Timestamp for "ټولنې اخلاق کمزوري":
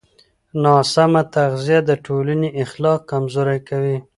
2.05-3.59